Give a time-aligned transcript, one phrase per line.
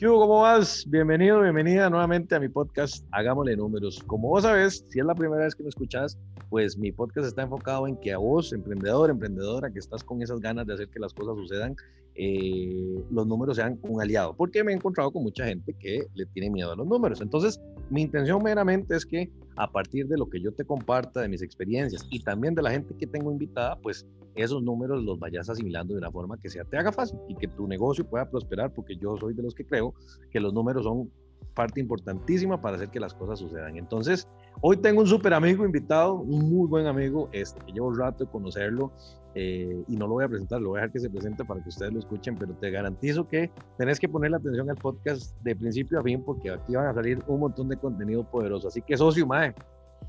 [0.00, 0.84] ¿Cómo vas?
[0.88, 4.00] Bienvenido, bienvenida nuevamente a mi podcast Hagámosle Números.
[4.06, 6.16] Como vos sabes, si es la primera vez que me escuchas,
[6.50, 10.40] pues mi podcast está enfocado en que a vos, emprendedor, emprendedora, que estás con esas
[10.40, 11.76] ganas de hacer que las cosas sucedan,
[12.14, 14.34] eh, los números sean un aliado.
[14.34, 17.20] Porque me he encontrado con mucha gente que le tiene miedo a los números.
[17.20, 17.60] Entonces,
[17.90, 21.42] mi intención meramente es que a partir de lo que yo te comparta, de mis
[21.42, 25.94] experiencias y también de la gente que tengo invitada, pues esos números los vayas asimilando
[25.94, 28.96] de una forma que sea te haga fácil y que tu negocio pueda prosperar, porque
[28.96, 29.94] yo soy de los que creo
[30.30, 31.10] que los números son
[31.58, 33.76] parte importantísima para hacer que las cosas sucedan.
[33.76, 34.28] Entonces,
[34.60, 38.24] hoy tengo un súper amigo invitado, un muy buen amigo, este, que llevo un rato
[38.24, 38.92] de conocerlo
[39.34, 41.60] eh, y no lo voy a presentar, lo voy a dejar que se presente para
[41.60, 45.56] que ustedes lo escuchen, pero te garantizo que tenés que ponerle atención al podcast de
[45.56, 48.68] principio a fin porque aquí van a salir un montón de contenido poderoso.
[48.68, 49.52] Así que, socio, Mae,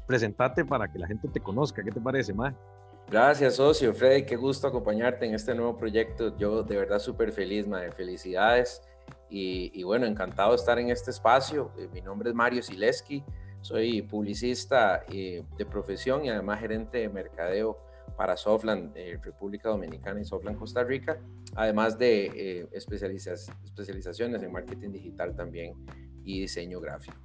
[0.06, 1.84] presentate para que la gente te conozca.
[1.84, 2.54] ¿Qué te parece, Mae?
[3.10, 3.92] Gracias, socio.
[3.96, 6.38] Freddy, qué gusto acompañarte en este nuevo proyecto.
[6.38, 7.92] Yo de verdad súper feliz, madre.
[7.92, 8.84] Felicidades.
[9.30, 11.72] Y, bueno, encantado de estar en este espacio.
[11.78, 13.24] Eh, mi nombre es Mario Sileski.
[13.62, 17.78] Soy publicista eh, de profesión y además gerente de mercadeo
[18.18, 21.20] para Softland, eh, República Dominicana y Softland, Costa Rica.
[21.56, 25.74] Además de especializaciones en marketing digital también
[26.24, 27.18] y diseño gráfico.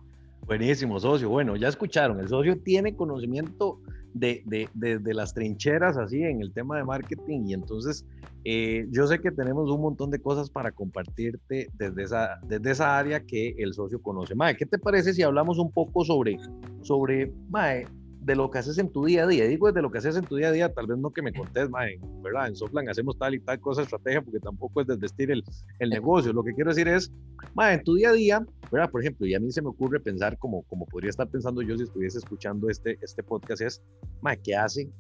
[0.43, 1.31] Buenísimo, socio.
[1.31, 3.81] Bueno, ya escucharon, el socio tiene conocimiento
[4.15, 8.07] de, de, de, las trincheras así en el tema de marketing y entonces
[8.45, 12.97] eh, yo sé que tenemos un montón de cosas para compartirte desde esa, desde esa
[12.97, 14.35] área que el socio conoce.
[14.35, 16.39] Mae, ¿qué te parece si hablamos un poco sobre,
[16.83, 17.87] sobre Mae,
[18.25, 19.47] de lo que haces en tu día a día.
[19.47, 21.33] Digo, de lo que haces en tu día a día, tal vez no que me
[21.33, 22.49] contés, mae, ¿verdad?
[22.49, 25.45] En Soflan hacemos tal y tal cosa, estrategia, porque tampoco es desvestir el,
[25.79, 26.33] el negocio.
[26.33, 27.13] Lo que quiero decir es,
[27.55, 28.91] mae, en tu día a día, ¿verdad?
[28.91, 31.77] Por ejemplo, y a mí se me ocurre pensar como, como podría estar pensando yo
[31.77, 33.83] si estuviese escuchando este, este podcast, es,
[34.23, 34.91] mae, ¿qué hace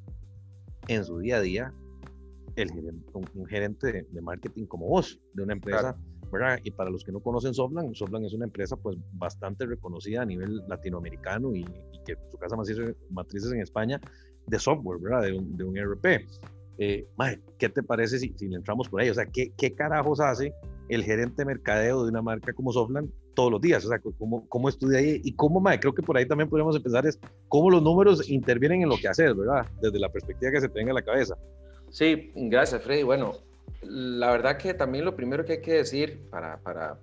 [0.88, 1.74] en su día a día
[2.56, 5.96] el gerente, un, gerente de, marketing como vos, de una empresa?
[6.62, 10.24] Y para los que no conocen Softland, Softland es una empresa pues bastante reconocida a
[10.24, 11.64] nivel latinoamericano y,
[12.04, 12.56] que su casa
[13.10, 14.00] matriz es en España
[14.46, 15.22] de software, ¿verdad?
[15.22, 16.26] De un, de un ERP.
[16.76, 17.06] Eh,
[17.56, 19.08] ¿qué te parece si, si le entramos por ahí?
[19.08, 20.52] O sea, ¿qué, ¿qué carajos hace
[20.88, 23.84] el gerente de mercadeo de una marca como Softland todos los días?
[23.84, 25.20] O sea, ¿cómo, cómo estudia ahí?
[25.24, 27.18] Y cómo, mae, creo que por ahí también podríamos empezar es
[27.48, 29.66] cómo los números intervienen en lo que haces, ¿verdad?
[29.80, 31.36] Desde la perspectiva que se tenga en la cabeza.
[31.90, 33.04] Sí, gracias, Freddy.
[33.04, 33.34] Bueno,
[33.82, 36.98] la verdad que también lo primero que hay que decir para, para,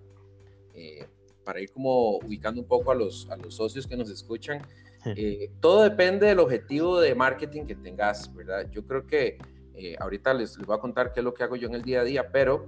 [0.74, 1.06] eh,
[1.44, 4.62] para ir como ubicando un poco a los, a los socios que nos escuchan,
[5.06, 8.70] eh, todo depende del objetivo de marketing que tengas, ¿verdad?
[8.72, 9.38] Yo creo que
[9.76, 11.82] eh, ahorita les, les, voy a contar qué es lo que hago yo en el
[11.82, 12.68] día a día, pero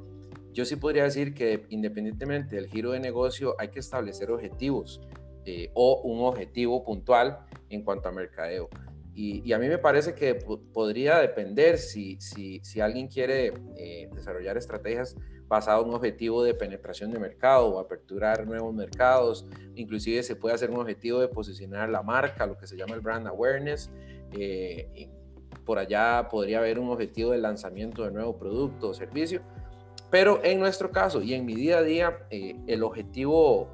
[0.52, 5.02] yo sí podría decir que independientemente del giro de negocio hay que establecer objetivos
[5.74, 7.40] o un objetivo puntual
[7.70, 8.70] en cuanto a mercadeo.
[9.16, 15.16] Y, a mí me parece que podría depender si, si, alguien quiere eh, desarrollar estrategias
[15.48, 19.46] basadas en un objetivo de penetración de mercado o aperturar nuevos mercados.
[19.76, 23.02] Inclusive se puede hacer un objetivo de posicionar la marca, lo que se llama el
[23.02, 23.92] brand awareness.
[24.32, 25.10] Eh,
[25.64, 29.42] por allá podría haber un objetivo de lanzamiento de nuevo producto o servicio.
[30.10, 33.70] Pero en nuestro caso y en mi día a día, eh, el objetivo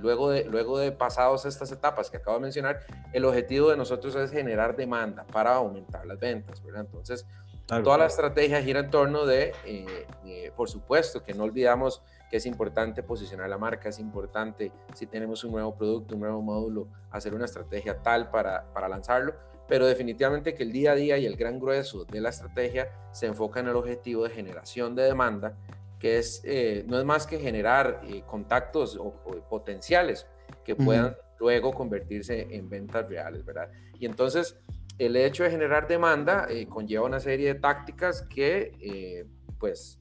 [0.00, 2.80] luego de, luego de pasados estas etapas que acabo de mencionar,
[3.12, 6.82] el objetivo de nosotros es generar demanda para aumentar las ventas, ¿verdad?
[6.86, 7.26] Entonces,
[7.66, 12.46] toda la estrategia gira en torno de, eh, por supuesto, que no olvidamos que es
[12.46, 17.34] importante posicionar la marca, es importante si tenemos un nuevo producto, un nuevo módulo, hacer
[17.34, 19.34] una estrategia tal para, para lanzarlo,
[19.68, 23.26] pero definitivamente que el día a día y el gran grueso de la estrategia se
[23.26, 25.56] enfoca en el objetivo de generación de demanda
[26.00, 29.12] que es, eh, no es más que generar eh, contactos o,
[29.48, 30.26] potenciales
[30.64, 33.70] que puedan luego convertirse en ventas reales, ¿verdad?
[33.98, 34.56] Y entonces,
[34.98, 39.26] el hecho de generar demanda eh, conlleva una serie de tácticas que,
[39.58, 39.98] pues,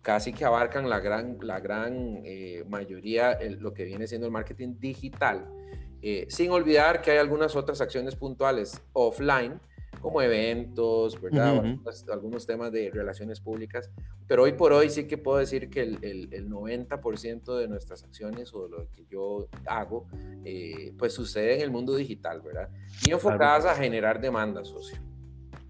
[0.00, 2.22] casi que abarcan la gran, la gran
[2.68, 5.46] mayoría, lo que viene siendo el marketing digital,
[6.28, 9.60] sin olvidar que hay algunas otras acciones puntuales offline,
[10.04, 11.78] como eventos, ¿verdad?
[12.12, 13.90] algunos, temas de relaciones públicas.
[14.26, 18.52] Pero hoy por hoy sí que puedo decir que el, el, 90% de nuestras acciones
[18.52, 20.06] o de lo que yo hago,
[20.44, 22.68] eh, pues sucede en el mundo digital, ¿verdad?
[23.06, 24.98] Y enfocadas a generar demandas, socio.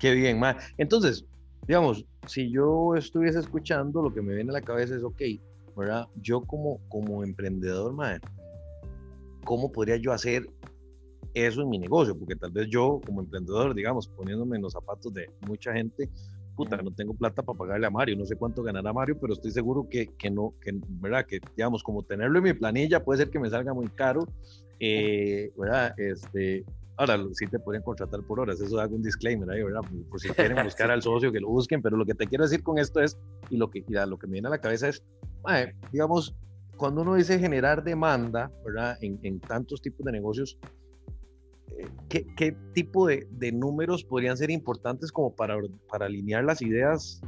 [0.00, 0.56] Qué bien, man.
[0.78, 1.24] Entonces,
[1.68, 5.22] digamos, si yo estuviese escuchando, lo que me viene a la cabeza es, ok,
[5.76, 6.08] ¿verdad?
[6.16, 8.20] Yo como, como emprendedor, man,
[9.44, 10.48] ¿cómo podría yo hacer
[11.34, 15.12] eso en mi negocio, porque tal vez yo como emprendedor, digamos, poniéndome en los zapatos
[15.12, 16.08] de mucha gente,
[16.54, 19.50] puta, no tengo plata para pagarle a Mario, no sé cuánto ganará Mario, pero estoy
[19.50, 21.26] seguro que, que no, que, ¿verdad?
[21.26, 24.26] Que, digamos, como tenerlo en mi planilla puede ser que me salga muy caro,
[24.78, 25.92] eh, ¿verdad?
[25.98, 26.64] Este,
[26.96, 29.80] ahora sí te pueden contratar por horas, eso hago un disclaimer ahí, ¿verdad?
[30.08, 32.62] Por, si quieren buscar al socio, que lo busquen, pero lo que te quiero decir
[32.62, 33.18] con esto es,
[33.50, 35.02] y lo que, lo que me viene a la cabeza es,
[35.92, 36.34] digamos,
[36.76, 38.96] cuando uno dice generar demanda, ¿verdad?
[39.00, 41.13] En, en tantos tipos de negocios, eh,
[42.08, 45.56] ¿qué, qué tipo de, de, números podrían ser importantes como para,
[45.88, 47.20] para alinear las ideas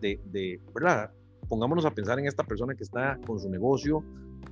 [0.00, 1.10] de, de, ¿verdad?
[1.48, 4.02] Pongámonos a pensar en esta persona que está con su negocio,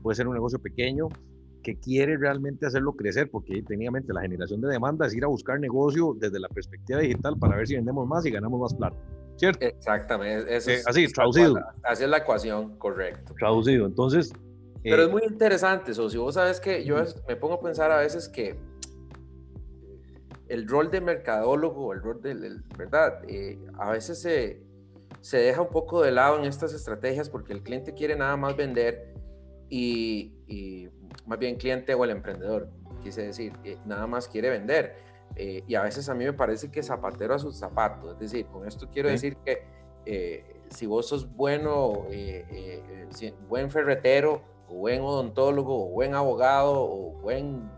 [0.03, 1.09] puede ser un negocio pequeño,
[1.63, 5.61] que quiere realmente hacerlo crecer, porque técnicamente la generación de demanda es ir a buscar
[5.61, 8.97] negocio desde la perspectiva digital para ver si vendemos más y ganamos más plata.
[9.37, 9.65] ¿Cierto?
[9.65, 10.55] Exactamente.
[10.55, 11.59] Eso eh, así, traducido.
[11.83, 13.35] Así es la ecuación, correcto.
[13.39, 13.87] Traducido.
[13.87, 14.33] Entonces.
[14.83, 16.97] Pero es eh, muy interesante, si Vos sabes que yo
[17.29, 18.57] me pongo a pensar a veces que
[20.53, 23.23] el rol de mercadólogo, el rol del, ¿verdad?
[23.29, 24.63] Eh, a veces se,
[25.21, 28.57] se deja un poco de lado en estas estrategias porque el cliente quiere nada más
[28.57, 29.15] vender
[29.69, 30.89] y, y
[31.27, 32.69] más bien cliente o el emprendedor,
[33.03, 33.53] quise decir,
[33.87, 34.95] nada más quiere vender
[35.37, 38.13] eh, y a veces a mí me parece que zapatero a sus zapatos.
[38.15, 39.63] Es decir, con esto quiero decir que
[40.05, 47.13] eh, si vos sos bueno, eh, buen ferretero, o buen odontólogo, o buen abogado, o
[47.21, 47.71] buen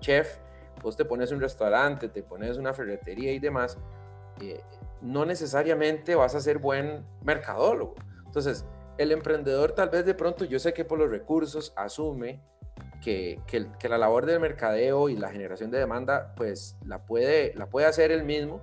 [0.00, 0.38] chef,
[0.82, 3.78] vos te pones un restaurante, te pones una ferretería y demás,
[5.00, 7.94] no necesariamente vas a ser buen mercadólogo.
[8.26, 8.64] Entonces,
[8.98, 12.40] el emprendedor tal vez de pronto, yo sé que por los recursos asume
[13.00, 17.68] que, que, la labor del mercadeo y la generación de demanda, pues la puede, la
[17.68, 18.60] puede hacer él mismo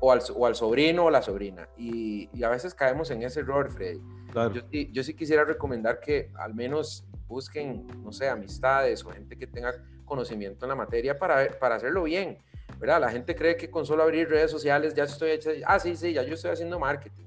[0.00, 1.68] o al, o al sobrino o la sobrina.
[1.76, 4.00] Y, y, a veces caemos en ese error, Freddy.
[4.34, 9.46] Yo, yo, sí quisiera recomendar que al menos busquen, no sé, amistades o gente que
[9.46, 9.72] tenga
[10.10, 12.36] conocimiento en la materia para, para hacerlo bien.
[12.80, 13.00] ¿verdad?
[13.00, 16.12] La gente cree que con solo abrir redes sociales ya estoy hecho, ah, sí, sí,
[16.12, 17.26] ya yo estoy haciendo marketing.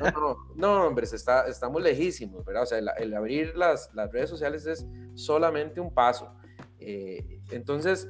[0.00, 2.64] No, no, no, hombre, está, estamos lejísimos, ¿verdad?
[2.64, 6.34] O sea, el, abrir las, las, redes sociales es solamente un paso.
[6.80, 8.08] Eh, entonces,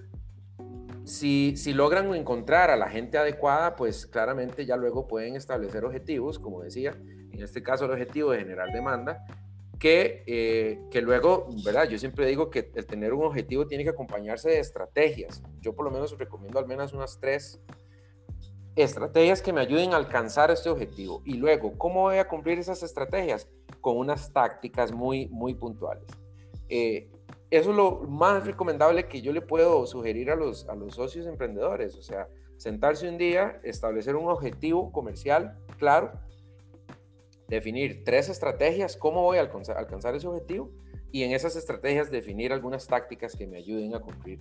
[1.05, 6.39] si, si, logran encontrar a la gente adecuada, pues claramente ya luego pueden establecer objetivos,
[6.39, 6.97] como decía,
[7.33, 9.27] en este caso el objetivo de generar demanda,
[9.81, 11.89] que, eh, que luego, ¿verdad?
[11.89, 15.43] Yo siempre digo que el tener un objetivo tiene que acompañarse de estrategias.
[15.61, 17.59] Yo por lo menos recomiendo al menos unas tres
[18.77, 21.23] estrategias que me ayuden a alcanzar este objetivo.
[21.25, 23.49] Y luego, ¿cómo voy a cumplir esas estrategias?
[23.81, 26.07] Con unas tácticas muy, muy puntuales.
[26.69, 27.11] Eh,
[27.51, 31.27] eso es lo más recomendable que yo le puedo sugerir a los, a los socios
[31.27, 31.97] emprendedores.
[31.97, 32.29] O sea,
[32.59, 36.13] sentarse un día, establecer un objetivo comercial claro,
[37.51, 40.71] definir tres estrategias, cómo voy a alcanzar, alcanzar ese objetivo
[41.13, 44.39] y en esas estrategias definir algunas tácticas que me ayuden a cumplir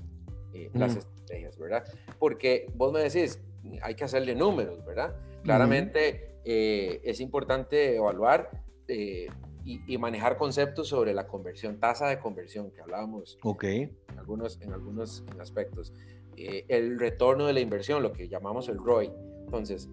[0.54, 1.84] eh, las estrategias, ¿verdad?
[2.20, 3.42] Porque vos me decís,
[3.82, 5.16] hay que hacerle números, ¿verdad?
[5.44, 8.52] Claramente eh, es importante evaluar
[8.88, 9.28] eh,
[9.66, 13.96] y, manejar conceptos sobre la conversión, tasa de conversión que hablábamos okay.
[14.12, 15.94] en algunos, en algunos aspectos.
[16.36, 19.12] el retorno de la inversión, lo que llamamos el ROI.
[19.46, 19.90] Entonces,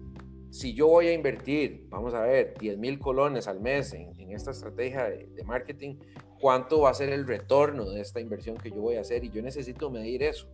[0.49, 4.51] si yo voy a invertir, vamos a ver, 10 mil colones al mes en, esta
[4.51, 5.95] estrategia de, de, marketing,
[6.39, 9.23] ¿cuánto va a ser el retorno de esta inversión que yo voy a hacer?
[9.23, 10.47] Y yo necesito medir eso.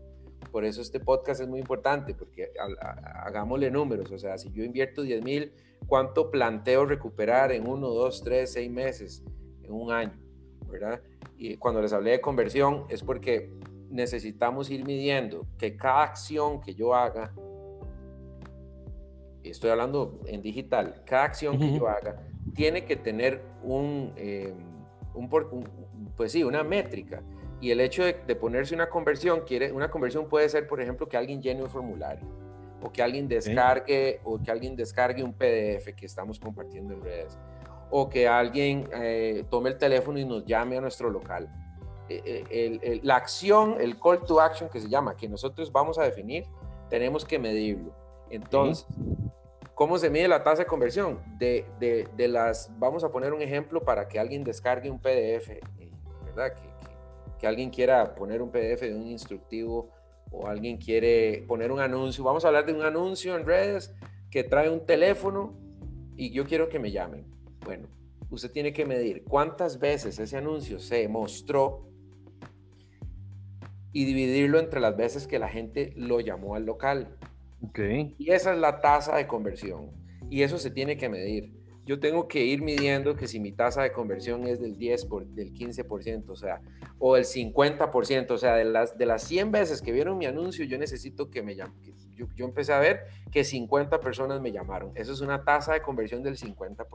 [0.51, 2.51] Por eso este podcast es muy importante, porque
[3.25, 4.11] hagámosle números.
[4.11, 5.53] O sea, si yo invierto 10 mil,
[5.87, 9.23] ¿cuánto planteo recuperar en uno, dos, tres, seis meses,
[9.63, 10.13] en un año?
[10.67, 11.01] ¿Verdad?
[11.37, 13.51] Y cuando les hablé de conversión, es porque
[13.89, 17.33] necesitamos ir midiendo que cada acción que yo haga,
[19.49, 22.17] estoy hablando en digital, cada acción que yo haga
[22.53, 24.53] tiene que tener un, eh,
[25.13, 25.29] un,
[26.15, 27.21] pues sí, una métrica.
[27.61, 31.15] Y el hecho de, ponerse una conversión, quiere, una conversión puede ser, por ejemplo, que
[31.15, 32.27] alguien llene un formulario,
[32.81, 37.37] o que alguien descargue, o que alguien descargue un PDF que estamos compartiendo en redes,
[37.89, 41.49] o que alguien eh, tome el teléfono y nos llame a nuestro local.
[42.09, 46.03] Eh, eh, la acción, el call to action que se llama, que nosotros vamos a
[46.03, 46.45] definir,
[46.89, 47.95] tenemos que medirlo.
[48.33, 48.87] Entonces,
[49.75, 51.19] ¿cómo se mide la tasa de conversión?
[51.37, 55.49] De, de, de, las, vamos a poner un ejemplo para que alguien descargue un PDF,
[56.25, 56.55] ¿verdad?
[56.55, 56.73] Que,
[57.37, 59.91] que alguien quiera poner un PDF de un instructivo
[60.31, 62.23] o alguien quiere poner un anuncio.
[62.23, 63.93] Vamos a hablar de un anuncio en redes
[64.31, 65.53] que trae un teléfono
[66.17, 67.27] y yo quiero que me llamen.
[67.63, 67.87] Bueno,
[68.31, 71.87] usted tiene que medir cuántas veces ese anuncio se mostró
[73.91, 77.15] y dividirlo entre las veces que la gente lo llamó al local.
[77.69, 78.15] Okay.
[78.17, 79.91] Y esa es la tasa de conversión.
[80.29, 83.83] Y eso se tiene que medir yo tengo que ir midiendo que si mi tasa
[83.83, 86.61] de conversión es del 10, por, del 15%, o sea,
[86.97, 90.63] o del 50%, o sea, de las, de las 100 veces que vieron mi anuncio,
[90.65, 91.75] yo necesito que me llamen.
[92.15, 93.01] Yo, yo, empecé a ver
[93.31, 94.91] que 50 personas me llamaron.
[94.95, 96.85] Eso es una tasa de conversión del 50%.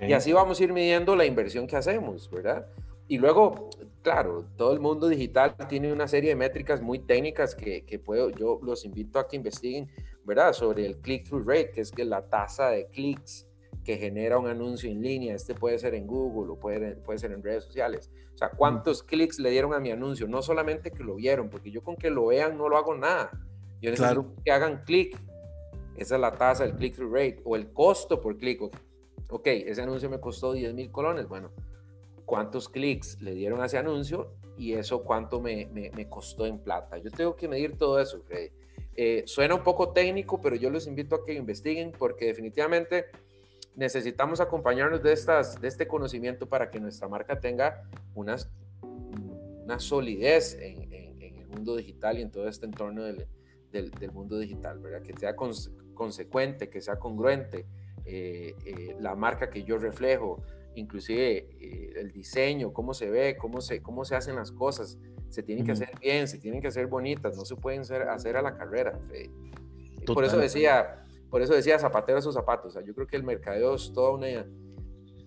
[0.00, 2.66] Y así vamos a ir midiendo la inversión que hacemos, ¿verdad?
[3.06, 3.70] Y luego,
[4.02, 8.30] claro, todo el mundo digital tiene una serie de métricas muy técnicas que, que puedo,
[8.30, 9.88] yo los invito a que investiguen,
[10.24, 10.52] ¿verdad?
[10.52, 13.46] Sobre el click-through rate, que es que la tasa de clics
[13.84, 15.34] que genera un anuncio en línea.
[15.34, 18.10] Este puede ser en Google o puede, puede ser en redes sociales.
[18.34, 20.26] O sea, ¿cuántos clics le dieron a mi anuncio?
[20.26, 23.30] No solamente que lo vieron, porque yo con que lo vean no lo hago nada.
[23.80, 25.16] Yo necesito que hagan clic.
[25.96, 28.62] Esa es la tasa, el click-through rate o el costo por clic.
[29.30, 31.28] Ok, ese anuncio me costó 10 mil colones.
[31.28, 31.52] Bueno,
[32.24, 34.34] ¿cuántos clics le dieron a ese anuncio?
[34.56, 36.98] Y eso cuánto me, me, me costó en plata.
[36.98, 38.50] Yo tengo que medir todo eso, Freddy.
[38.96, 43.06] Eh, suena un poco técnico, pero yo les invito a que investiguen porque definitivamente
[43.74, 47.82] necesitamos acompañarnos de, estas, de este conocimiento para que nuestra marca tenga
[48.14, 48.36] una,
[48.82, 53.26] una solidez en, el mundo digital y en todo este entorno del,
[53.70, 55.02] del, mundo digital, ¿verdad?
[55.02, 57.66] Que sea consecuente, que sea congruente,
[58.04, 60.42] eh, eh, la marca que yo reflejo,
[60.74, 61.48] inclusive
[61.96, 65.72] el diseño, cómo se ve, cómo se, cómo se hacen las cosas, se tienen que
[65.72, 68.98] hacer bien, se tienen que hacer bonitas, no se pueden hacer, a la carrera.
[70.06, 72.78] Por eso decía, por eso decía zapatero a sus zapatos.
[72.84, 74.46] yo creo que el mercadeo es toda una,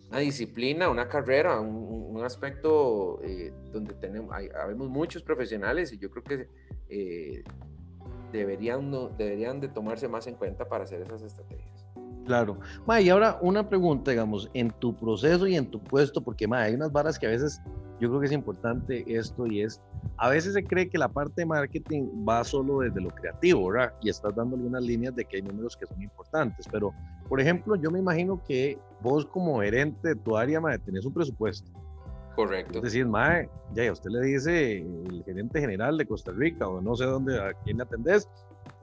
[0.10, 6.10] una disciplina, una carrera, un, aspecto eh, donde tenemos, hay, habemos muchos profesionales y yo
[6.10, 6.48] creo que
[6.90, 7.44] eh,
[8.32, 11.77] deberían, deberían de tomarse más en cuenta para hacer esas estrategias.
[12.28, 12.58] Claro.
[13.02, 16.76] y ahora una pregunta, digamos, en tu proceso y en tu puesto, porque ma, hay
[16.76, 17.62] unas varas que a veces
[18.02, 19.82] yo creo que es importante esto y es,
[20.18, 23.94] a veces se cree que la parte de marketing va solo desde lo creativo, ¿verdad?
[24.02, 26.94] Y estás dando algunas líneas de que hay números que son importantes, pero,
[27.30, 31.14] por ejemplo, yo me imagino que vos como gerente de tu área, madre, tenés un
[31.14, 31.72] presupuesto.
[32.36, 32.80] Correcto.
[32.80, 36.96] Es decir, madre, ya usted le dice el gerente general de Costa Rica o no
[36.96, 38.30] sé dónde, a quién le atendés,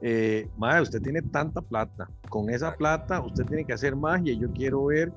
[0.07, 4.51] eh, madre, usted tiene tanta plata, con esa plata usted tiene que hacer magia, yo
[4.53, 5.11] quiero ver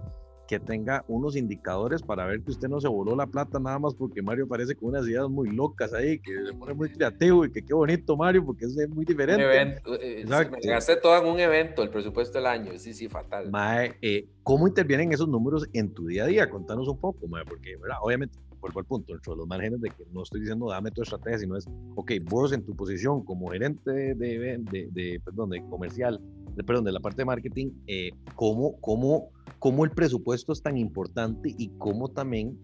[0.46, 3.94] que tenga unos indicadores para ver que usted no se voló la plata nada más
[3.94, 7.52] porque Mario parece con unas ideas muy locas ahí, que se pone muy creativo y
[7.52, 9.44] que qué bonito Mario porque es muy diferente.
[9.44, 13.50] evento, eh, me gasté todo en un evento, el presupuesto del año, sí, sí, fatal.
[13.50, 16.48] Mae, eh, ¿cómo intervienen esos números en tu día a día?
[16.48, 17.98] Contanos un poco, Mae, porque ¿verdad?
[18.00, 21.02] obviamente, vuelvo al punto, dentro de los márgenes de que no estoy diciendo dame tu
[21.02, 25.62] estrategia, sino es, ok, vos en tu posición como gerente de, de, de, perdón, de
[25.68, 26.20] comercial,
[26.54, 30.76] de, perdón, de la parte de marketing, eh, ¿cómo, cómo cómo el presupuesto es tan
[30.76, 32.58] importante y cómo también,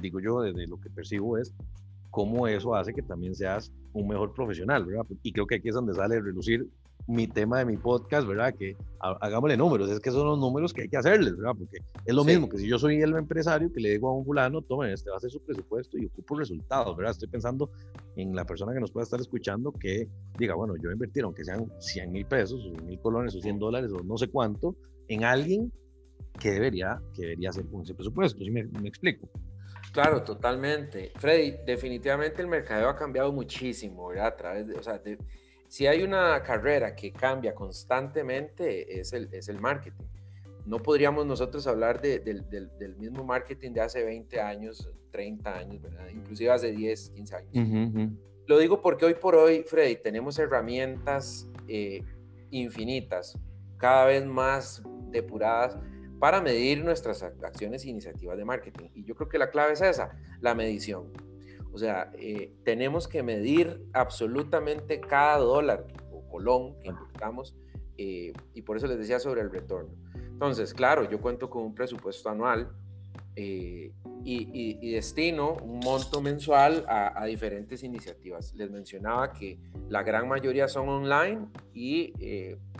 [0.00, 1.54] digo yo, desde lo que percibo es
[2.10, 5.06] cómo eso hace que también seas un mejor profesional, ¿verdad?
[5.22, 6.66] Y creo que aquí es donde sale relucir
[7.06, 8.54] mi tema de mi podcast, ¿verdad?
[8.54, 11.52] Que hagámosle números, es que son los números que hay que hacerles, ¿verdad?
[11.56, 14.24] Porque es lo mismo que si yo soy el empresario que le digo a un
[14.24, 17.12] fulano, tomen, este va a ser su presupuesto y ocupo resultados, ¿verdad?
[17.12, 17.70] Estoy pensando
[18.16, 20.08] en la persona que nos pueda estar escuchando que
[20.38, 23.58] diga, bueno, yo invertir, aunque sean 100 mil pesos, o 100 mil colones, o 100
[23.58, 24.74] dólares, o no sé cuánto,
[25.08, 25.72] en alguien
[26.40, 28.38] que debería, que debería hacer con ese presupuesto.
[28.38, 29.28] ¿Sí me, me, explico?
[29.92, 31.12] Claro, totalmente.
[31.16, 34.26] Freddy, definitivamente el mercadeo ha cambiado muchísimo, ¿verdad?
[34.26, 35.00] A través de, o sea,
[35.68, 40.04] si hay una carrera que cambia constantemente, es el, es el marketing.
[40.64, 46.08] No podríamos nosotros hablar de, del mismo marketing de hace 20 años, 30 años, ¿verdad?
[46.08, 48.10] Inclusive hace 10, 15 años.
[48.46, 52.02] Lo digo porque hoy por hoy, Freddy, tenemos herramientas eh,
[52.50, 53.38] infinitas,
[53.76, 55.76] cada vez más depuradas
[56.18, 58.88] para medir nuestras acciones e iniciativas de marketing.
[58.94, 61.12] Y yo creo que la clave es esa, la medición.
[61.76, 67.54] O sea, eh, tenemos que medir absolutamente cada dólar o colón que invirtamos
[67.98, 69.90] eh, y por eso les decía sobre el retorno.
[70.14, 72.72] Entonces, claro, yo cuento con un presupuesto anual
[73.34, 73.92] eh,
[74.24, 78.54] y, destino un monto mensual a, a, diferentes iniciativas.
[78.54, 79.58] Les mencionaba que
[79.90, 82.14] la gran mayoría son online y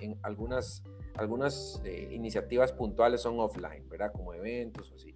[0.00, 0.82] en algunas
[1.16, 4.12] algunas eh, iniciativas puntuales son offline, ¿verdad?
[4.12, 5.14] Como eventos o así.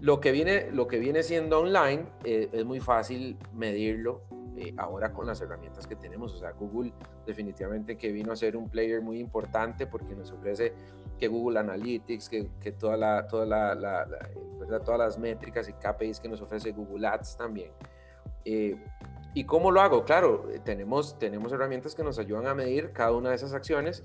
[0.00, 4.22] Lo que viene, lo que viene siendo online eh, es muy fácil medirlo
[4.56, 6.34] eh, ahora con las herramientas que tenemos.
[6.34, 6.92] O sea, Google
[7.26, 10.72] definitivamente que vino a ser un player muy importante porque nos ofrece
[11.18, 14.06] que Google Analytics, que, que toda la, toda la,
[14.58, 14.82] ¿verdad?
[14.82, 17.70] todas las métricas y KPIs que nos ofrece Google Ads también.
[19.34, 20.04] ¿Y cómo lo hago?
[20.04, 24.04] Claro, tenemos, tenemos herramientas que nos ayudan a medir cada una de esas acciones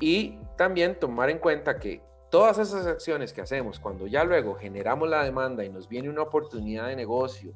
[0.00, 5.08] y también tomar en cuenta que todas esas acciones que hacemos, cuando ya luego generamos
[5.08, 7.52] la demanda y nos viene una oportunidad de negocio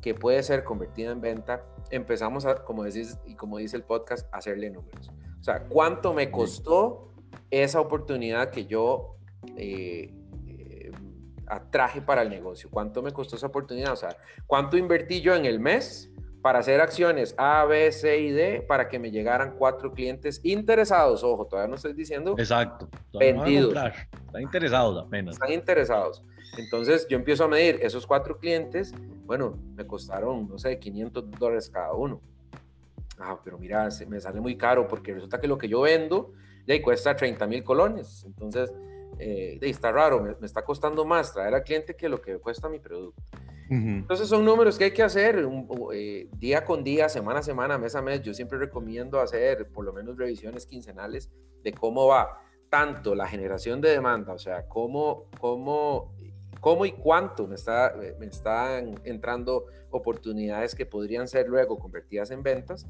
[0.00, 4.32] que puede ser convertida en venta, empezamos a, como decís y como dice el podcast,
[4.34, 5.10] a hacerle números.
[5.40, 7.08] O sea, ¿cuánto me costó
[7.50, 9.16] esa oportunidad que yo
[9.56, 10.12] eh,
[10.46, 10.92] eh,
[11.46, 12.68] atraje para el negocio?
[12.70, 13.92] ¿Cuánto me costó esa oportunidad?
[13.92, 16.10] O sea, ¿cuánto invertí yo en el mes
[16.44, 21.24] para hacer acciones A, B, C y D para que me llegaran cuatro clientes interesados.
[21.24, 22.86] Ojo, todavía no estoy diciendo Exacto.
[23.18, 23.74] vendidos.
[24.26, 25.36] Están interesados apenas.
[25.36, 26.22] Están interesados.
[26.58, 28.92] Entonces yo empiezo a medir esos cuatro clientes.
[29.24, 32.20] Bueno, me costaron, no sé, 500 dólares cada uno.
[33.18, 36.32] Ah, pero mira, me sale muy caro porque resulta que lo que yo vendo
[36.66, 38.22] ya cuesta 30 mil colones.
[38.26, 38.70] Entonces
[39.18, 42.80] eh, está raro, me, está costando más traer al cliente que lo que cuesta mi
[42.80, 43.22] producto.
[43.70, 45.46] Entonces son números que hay que hacer
[45.92, 48.20] eh, día con día, semana a semana, mes a mes.
[48.22, 51.30] Yo siempre recomiendo hacer por lo menos revisiones quincenales
[51.62, 56.14] de cómo va tanto la generación de demanda, o sea, cómo, cómo,
[56.60, 62.42] cómo y cuánto me, está, me están entrando oportunidades que podrían ser luego convertidas en
[62.42, 62.86] ventas,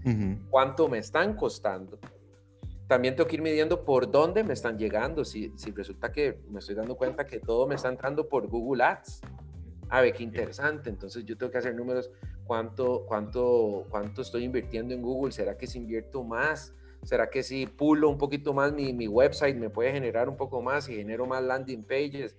[0.51, 2.01] cuánto me están costando
[2.87, 5.25] también tengo que ir midiendo por dónde me están llegando.
[5.25, 8.85] Si, si resulta que me estoy dando cuenta que todo me está entrando por Google
[8.85, 9.21] Ads.
[9.89, 10.91] A ver, qué interesante.
[10.91, 12.11] Entonces yo tengo que hacer números.
[12.45, 15.33] ¿Cuánto, cuánto, cuánto estoy invirtiendo en Google?
[15.33, 16.75] ¿Será que si invierto más?
[17.03, 20.63] ¿Será que si pulo un poquito más mi, mi website me puede generar un poco
[20.63, 22.37] más y genero más landing pages?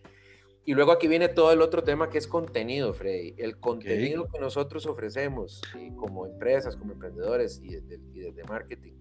[0.64, 3.36] Y luego aquí viene todo el otro tema que es contenido, Freddy.
[3.38, 5.62] El contenido que nosotros ofrecemos
[5.96, 8.94] como empresas, como emprendedores y desde, y desde marketing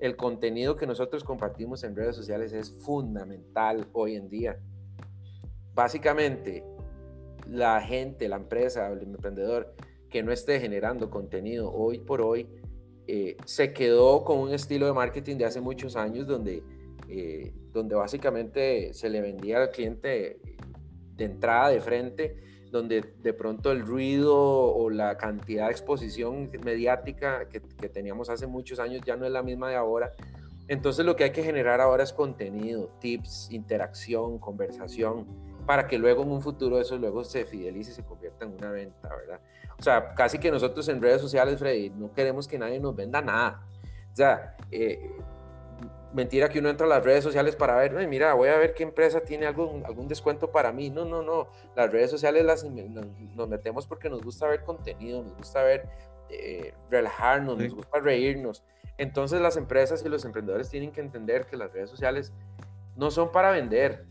[0.00, 4.58] el contenido que nosotros compartimos en redes sociales es fundamental hoy en día.
[5.74, 6.64] Básicamente,
[7.48, 9.74] la gente, la empresa, el emprendedor
[10.08, 12.48] que no esté generando contenido hoy por hoy,
[13.06, 16.62] eh, se quedó con un estilo de marketing de hace muchos años donde,
[17.08, 20.40] eh, donde básicamente se le vendía al cliente
[21.16, 22.36] de entrada, de frente,
[22.70, 28.78] donde de pronto el ruido o la cantidad de exposición mediática que, teníamos hace muchos
[28.78, 30.12] años ya no es la misma de ahora.
[30.68, 35.26] Entonces lo que hay que generar ahora es contenido, tips, interacción, conversación,
[35.70, 38.72] para que luego en un futuro eso luego se fidelice y se convierta en una
[38.72, 39.38] venta, ¿verdad?
[39.78, 43.22] O sea, casi que nosotros en redes sociales, Freddy, no queremos que nadie nos venda
[43.22, 43.64] nada.
[44.12, 45.12] O sea, eh,
[46.12, 48.82] mentira que uno entra a las redes sociales para ver, mira, voy a ver qué
[48.82, 50.90] empresa tiene algún, algún descuento para mí.
[50.90, 51.46] No, no, no.
[51.76, 55.88] Las redes sociales las, nos, metemos porque nos gusta ver contenido, nos gusta ver,
[56.30, 58.64] eh, relajarnos, nos gusta reírnos.
[58.98, 62.32] Entonces las empresas y los emprendedores tienen que entender que las redes sociales
[62.96, 64.09] no son para vender.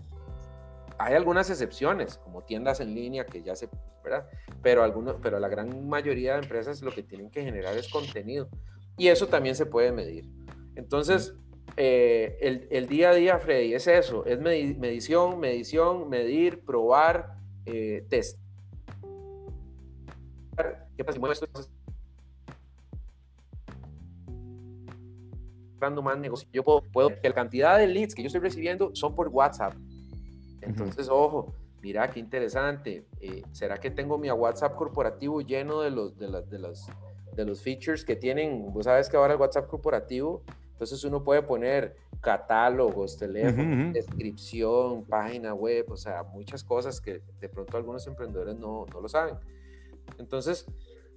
[0.99, 3.69] Hay algunas excepciones, como tiendas en línea que ya se,
[4.03, 4.27] ¿verdad?
[4.61, 8.49] Pero, algunos, pero la gran mayoría de empresas lo que tienen que generar es contenido.
[8.97, 10.29] Y eso también se puede medir.
[10.75, 11.33] Entonces,
[11.77, 18.37] eh, el, día a día, Freddy, es eso, es medición, medición, medir, probar, eh, test.
[20.97, 21.47] ¿Qué pasa si muevo esto?
[26.01, 26.45] más negocio.
[26.51, 29.73] Yo puedo, puedo, la cantidad de leads que yo estoy recibiendo son por WhatsApp.
[30.61, 33.05] Entonces, ojo, mira qué interesante.
[33.21, 36.87] Eh, ¿Será que tengo mi WhatsApp corporativo lleno de los, de, de, los,
[37.35, 38.71] de los features que tienen?
[38.73, 40.43] Vos sabes que ahora el WhatsApp corporativo
[40.79, 47.49] entonces uno puede poner catálogos, teléfono, descripción, página web, o sea, muchas cosas que de
[47.49, 49.35] pronto algunos emprendedores no, no lo saben.
[50.17, 50.65] Entonces,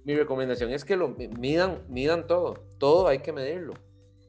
[0.03, 3.73] mi recomendación es que lo midan, midan todo, todo hay que medirlo.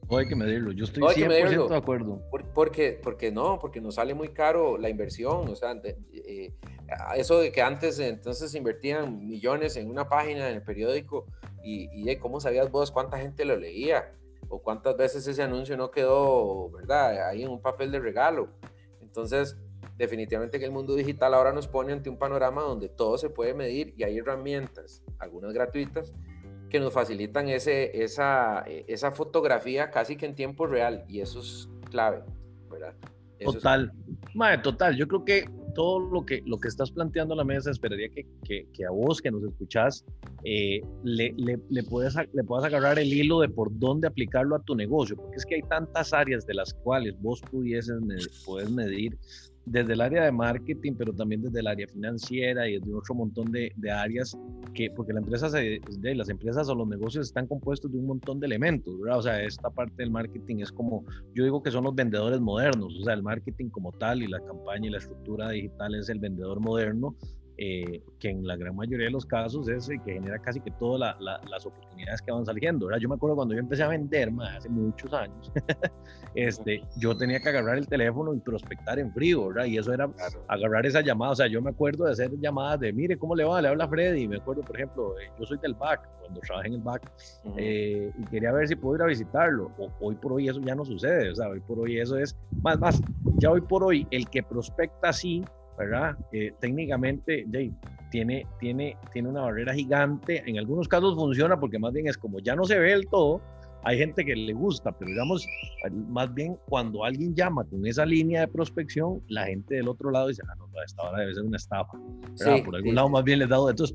[0.08, 2.22] Todo hay que medirlo, yo estoy 100% de acuerdo.
[2.54, 6.52] porque, porque no, porque nos sale muy caro la inversión, o sea, eh,
[7.16, 11.26] eso de que antes entonces invertían millones en una página en el periódico
[11.62, 14.12] y, y de cómo sabías vos cuánta gente lo leía
[14.48, 17.28] o cuántas veces ese anuncio no quedó, ¿verdad?
[17.28, 18.48] Ahí en un papel de regalo.
[19.00, 19.56] Entonces,
[19.96, 23.54] definitivamente que el mundo digital ahora nos pone ante un panorama donde todo se puede
[23.54, 26.12] medir y hay herramientas, algunas gratuitas,
[26.74, 31.68] que nos facilitan ese, esa, esa fotografía casi que en tiempo real y eso es
[31.88, 32.24] clave,
[32.68, 32.94] ¿verdad?
[33.38, 33.92] total,
[34.60, 35.44] total, yo creo que
[35.76, 38.90] todo lo que, lo que estás planteando a la mesa, esperaría que, que, que a
[38.90, 40.04] vos que nos escuchás
[40.42, 44.62] eh, le, le, le, puedes, le puedas agarrar el hilo de por dónde aplicarlo a
[44.64, 48.00] tu negocio, porque es que hay tantas áreas de las cuales vos pudieses
[48.44, 49.16] puedes medir
[49.66, 53.50] desde el área de marketing, pero también desde el área financiera y desde otro montón
[53.50, 54.36] de, áreas
[54.74, 55.48] que, porque la empresa
[56.02, 59.18] las empresas o los negocios están compuestos de un montón de elementos, ¿verdad?
[59.18, 62.94] O sea, esta parte del marketing es como, yo digo que son los vendedores modernos,
[63.00, 66.18] o sea, el marketing como tal y la campaña y la estructura digital es el
[66.18, 67.16] vendedor moderno,
[67.56, 70.70] eh, que en la gran mayoría de los casos es el que genera casi que
[70.72, 72.86] todas las oportunidades que van saliendo.
[72.86, 73.00] ¿verdad?
[73.00, 75.52] Yo me acuerdo cuando yo empecé a vender, más hace muchos años,
[76.34, 79.66] este, yo tenía que agarrar el teléfono y prospectar en frío, ¿verdad?
[79.66, 80.10] y eso era
[80.48, 81.32] agarrar esa llamada.
[81.32, 83.62] O sea, yo me acuerdo de hacer llamadas de, mire, ¿cómo le va?
[83.62, 84.26] Le habla Freddy.
[84.26, 87.12] Me acuerdo, por ejemplo, eh, yo soy del BAC, cuando trabajé en el BAC,
[87.56, 89.70] eh, y quería ver si puedo ir a visitarlo.
[89.78, 92.36] O, hoy por hoy eso ya no sucede, o sea, hoy por hoy eso es,
[92.62, 93.00] más, más,
[93.36, 95.44] ya hoy por hoy el que prospecta así
[95.78, 96.16] ¿verdad?
[96.32, 97.46] Eh, técnicamente
[98.10, 100.42] tiene, tiene, tiene una barrera gigante.
[100.46, 103.40] En algunos casos funciona porque más bien es como ya no se ve el todo.
[103.86, 105.46] Hay gente que le gusta, pero digamos,
[106.08, 110.28] más bien cuando alguien llama con esa línea de prospección, la gente del otro lado
[110.28, 111.98] dice, ah, no, esta hora debe ser una estafa.
[112.64, 113.68] por algún lado más bien les dado.
[113.68, 113.94] Entonces,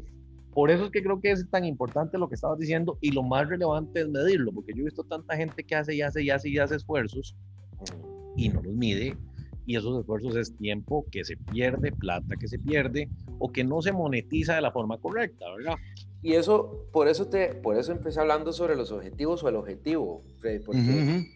[0.54, 3.24] por eso es que creo que es tan importante lo que estabas diciendo y lo
[3.24, 6.30] más relevante es medirlo, porque yo he visto tanta gente que hace y hace y
[6.30, 7.36] hace y hace esfuerzos
[8.36, 9.18] y no los mide
[9.70, 13.84] y esos esfuerzos es tiempo que se pierde, plata que se pierde o que no
[13.84, 15.76] se monetiza de la forma correcta, ¿verdad?
[16.24, 20.24] Y eso, por eso, te, por eso empecé hablando sobre los objetivos o el objetivo,
[20.40, 21.28] Freddy, porque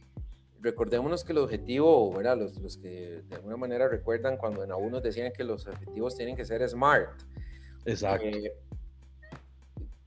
[0.61, 2.39] recordémonos que el objetivo, ¿verdad?
[2.39, 6.35] Los, los, que de alguna manera recuerdan cuando en algunos decían que los objetivos tienen
[6.35, 7.11] que ser smart.
[7.85, 8.25] Exacto.
[8.25, 8.51] Eh,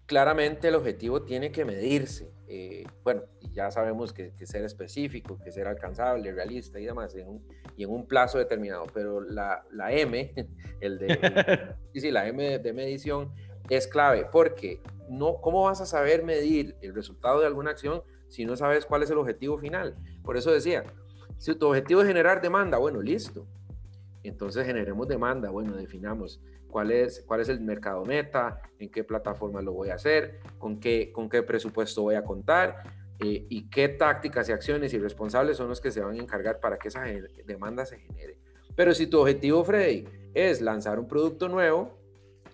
[0.07, 2.33] claramente el objetivo tiene que medirse.
[2.49, 7.29] Eh, bueno, ya sabemos que, que, ser específico, que ser alcanzable, realista y demás, en
[7.29, 10.33] un, y en un plazo determinado, pero la, la M,
[10.81, 11.09] el de,
[11.92, 13.33] sí, sí, la M de, medición
[13.69, 18.45] es clave, porque no, ¿cómo vas a saber medir el resultado de alguna acción si
[18.45, 19.97] no sabes cuál es el objetivo final?
[20.23, 20.85] Por eso decía,
[21.38, 23.47] si tu objetivo es generar demanda, bueno, listo.
[24.29, 29.62] Entonces generemos demanda, bueno, definamos cuál es, cuál es el mercado meta, en qué plataforma
[29.62, 32.83] lo voy a hacer, con qué, con qué presupuesto voy a contar
[33.21, 36.61] eh, y qué tácticas y acciones y responsables son los que se van a encargar
[36.61, 37.05] para que esa
[37.47, 38.39] demanda se genere.
[38.75, 41.99] Pero si tu objetivo, Freddy, es lanzar un producto nuevo,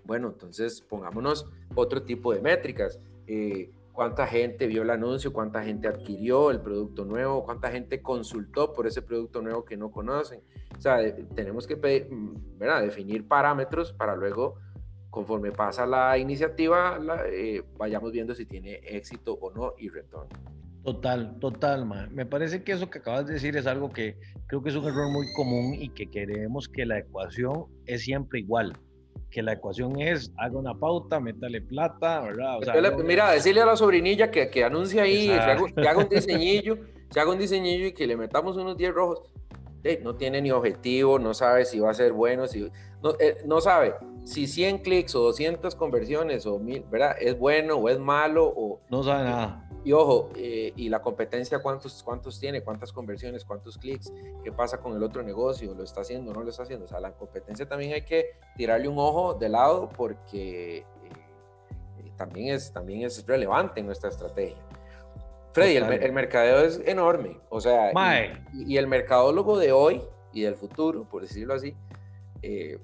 [0.05, 3.01] bueno, entonces pongámonos otro tipo de métricas.
[3.27, 8.73] Eh, cuánta gente vio el anuncio, cuánta gente adquirió el producto nuevo, cuánta gente consultó
[8.73, 10.41] por ese producto nuevo que no conocen.
[10.77, 10.99] O sea,
[11.35, 12.83] tenemos que mm, ¿verdad?
[12.83, 14.57] definir parámetros para luego,
[15.11, 16.99] conforme pasa la iniciativa,
[17.31, 20.31] eh, vayamos viendo si tiene éxito o no y retorno.
[20.83, 24.71] Total, total, me parece que eso que acabas de decir es algo que creo que
[24.71, 28.73] es un error muy común y que queremos que la ecuación es siempre igual
[29.31, 32.59] que la ecuación es, haga una pauta, métale plata, ¿verdad?
[33.05, 36.79] mira, decirle a la sobrinilla que, que anuncie ahí, que haga, un diseñillo,
[37.11, 39.23] que haga un diseñillo y que le metamos unos 10 rojos.
[40.03, 42.71] no tiene ni objetivo, no sabe si va a ser bueno, si,
[43.03, 43.95] no, eh, no sabe
[44.25, 47.17] si 100 clics o 200 conversiones o mil, ¿verdad?
[47.21, 48.81] Es bueno o es malo o...
[48.89, 49.69] No sabe nada.
[49.85, 52.63] Y ojo, eh, y la competencia, ¿cuántos, ¿cuántos tiene?
[52.63, 53.45] ¿Cuántas conversiones?
[53.45, 54.13] ¿Cuántos clics?
[54.45, 55.75] ¿Qué pasa con el otro negocio?
[55.75, 56.85] ¿Lo está haciendo o no lo está haciendo?
[56.85, 60.85] O sea, la competencia también hay que tirarle un ojo de lado porque eh,
[62.17, 64.63] también, es, también es relevante en nuestra estrategia.
[65.53, 67.39] Freddy, el, mercadeo es enorme.
[67.51, 67.93] O sea,
[68.55, 71.75] y, el mercadólogo de hoy y del futuro, por decirlo así,
[72.41, 72.79] eh,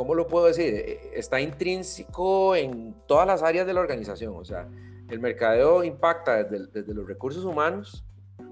[0.00, 0.98] ¿cómo lo puedo decir?
[1.12, 4.32] Está intrínseco en todas las áreas de la organización.
[4.34, 4.66] O sea,
[5.10, 8.02] el mercadeo impacta desde, los recursos humanos,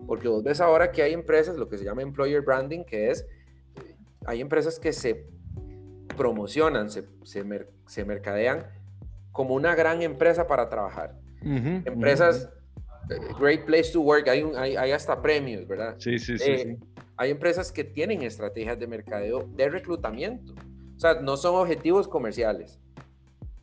[0.06, 3.24] porque vos ves ahora que hay empresas, lo que se llama employer branding, que es,
[4.26, 5.24] hay empresas que se
[6.18, 8.66] promocionan, se, se, mercadean
[9.32, 11.14] como una gran empresa para trabajar.
[11.40, 12.50] empresas,
[13.08, 15.94] eh, Great Place to Work, hay, hay, hasta premios, ¿verdad?
[15.96, 16.78] Sí, sí, sí, eh,
[17.16, 20.52] Hay empresas que tienen estrategias de mercadeo de reclutamiento.
[20.98, 22.80] O sea, no son objetivos comerciales,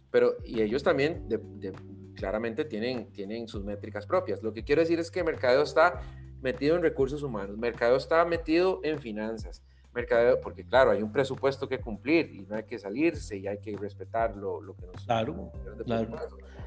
[0.09, 1.73] pero y ellos también de,
[2.15, 4.41] claramente tienen, tienen sus métricas propias.
[4.41, 5.99] Lo que quiero decir es que Mercadeo está
[6.41, 9.61] metido en recursos humanos, Mercadeo está metido en finanzas,
[9.93, 13.57] Mercadeo, porque claro, hay un presupuesto que cumplir y no hay que salirse y hay
[13.57, 15.03] que respetar lo, lo que nos...
[15.03, 15.51] Claro,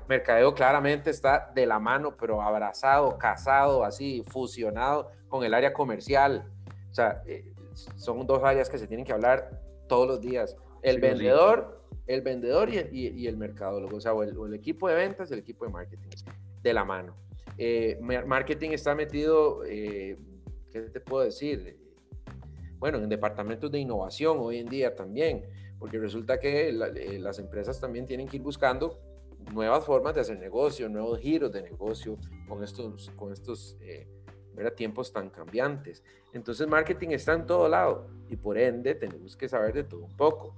[0.07, 6.46] Mercadeo claramente está de la mano, pero abrazado, casado, así, fusionado con el área comercial.
[6.90, 10.57] O sea, eh, son dos áreas que se tienen que hablar todos los días.
[10.83, 15.35] El vendedor el vendedor y, el mercadólogo, o sea, o el, equipo de ventas y
[15.35, 16.09] el equipo de marketing,
[16.62, 17.14] de la mano.
[17.59, 20.16] Eh, marketing está metido, eh,
[20.72, 21.77] ¿qué te puedo decir?
[22.79, 25.44] Bueno, en departamentos de innovación hoy en día también,
[25.79, 28.98] porque resulta que eh, las empresas también tienen que ir buscando
[29.53, 32.16] nuevas formas de hacer negocio, nuevos giros de negocio
[32.48, 33.77] con estos, con estos
[34.75, 36.03] tiempos tan cambiantes.
[36.33, 40.16] Entonces, marketing está en todo lado y por ende tenemos que saber de todo un
[40.16, 40.55] poco.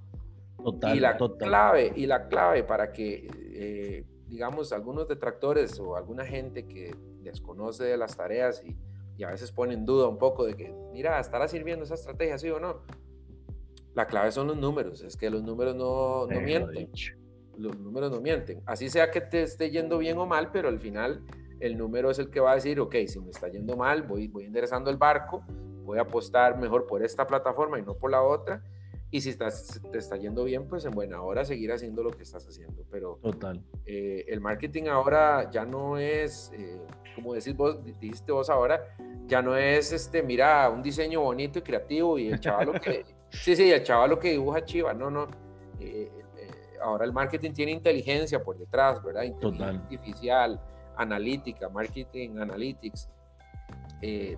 [0.93, 6.67] Y la clave y la clave para que eh, digamos algunos detractores o alguna gente
[6.67, 8.77] que desconoce de las tareas y,
[9.17, 12.39] y, a veces pone en duda un poco de que mira estará sirviendo esa estrategia
[12.39, 12.83] sí o no
[13.95, 16.91] la clave son los números es que los números no, no mienten.
[17.59, 18.63] los números no mienten.
[18.67, 21.23] Así sea que te esté yendo bien o mal pero al final
[21.61, 24.29] el número es el que va a decir ok si me está yendo mal voy
[24.29, 25.45] voy enderezando el barco
[25.85, 28.63] voy a apostar mejor por esta plataforma y no por la otra
[29.13, 32.23] y si estás, te está yendo bien, pues en buena hora seguir haciendo lo que
[32.23, 32.85] estás haciendo.
[32.91, 33.61] Pero Total.
[33.85, 36.81] Eh, el marketing ahora ya no es, eh,
[37.17, 38.81] como decís vos, dijiste vos ahora,
[39.27, 43.57] ya no es, este, mira, un diseño bonito y creativo y el chaval que, sí,
[43.57, 45.27] sí, el chaval que dibuja chiva, no, no.
[45.81, 46.09] Eh,
[46.81, 49.25] ahora el marketing tiene inteligencia por detrás, ¿verdad?
[49.25, 50.61] Inteligencia artificial,
[50.97, 53.09] analítica, marketing analytics,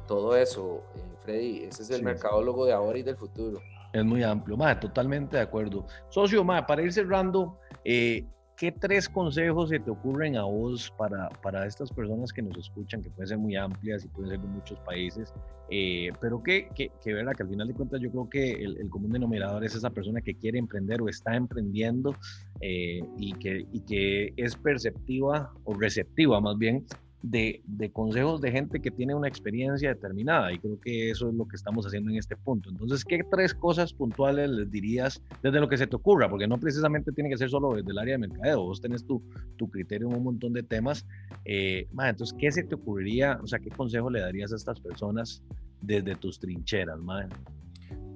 [0.06, 0.82] todo eso,
[1.20, 3.60] Freddy, ese es el mercadólogo de ahora y del futuro.
[3.92, 5.86] Es muy amplio, más totalmente de acuerdo.
[6.08, 11.28] Socio, más para ir cerrando, eh, ¿qué tres consejos se te ocurren a vos para,
[11.42, 14.46] para estas personas que nos escuchan, que pueden ser muy amplias y pueden ser de
[14.46, 15.32] muchos países,
[15.70, 17.32] eh, pero que, que, que, ¿verdad?
[17.34, 20.20] que al final de cuentas yo creo que el, el, común denominador es esa persona
[20.20, 22.14] que quiere emprender o está emprendiendo
[22.60, 26.84] eh, y, que, y que es perceptiva o receptiva más bien
[27.22, 31.46] de, consejos de gente que tiene una experiencia determinada y creo que eso es lo
[31.46, 32.70] que estamos haciendo en este punto.
[32.70, 36.28] Entonces, ¿qué tres cosas puntuales les dirías desde lo que se te ocurra?
[36.28, 39.22] Porque no precisamente tiene que ser solo desde el área de mercadeo, vos tenés tu,
[39.56, 41.06] tu criterio en un montón de temas.
[41.44, 43.38] Eh, entonces, ¿qué se te ocurriría?
[43.42, 45.42] O sea, ¿qué consejo le darías a estas personas
[45.80, 46.98] desde tus trincheras?